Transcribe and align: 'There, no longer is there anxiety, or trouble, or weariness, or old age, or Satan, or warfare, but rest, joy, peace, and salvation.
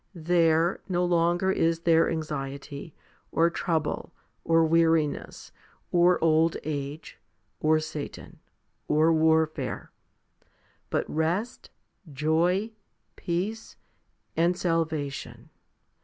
'There, 0.15 0.79
no 0.89 1.05
longer 1.05 1.51
is 1.51 1.81
there 1.81 2.09
anxiety, 2.09 2.95
or 3.31 3.51
trouble, 3.51 4.11
or 4.43 4.65
weariness, 4.65 5.51
or 5.91 6.17
old 6.23 6.57
age, 6.63 7.19
or 7.59 7.79
Satan, 7.79 8.39
or 8.87 9.13
warfare, 9.13 9.91
but 10.89 11.07
rest, 11.07 11.69
joy, 12.11 12.71
peace, 13.15 13.75
and 14.35 14.57
salvation. 14.57 15.51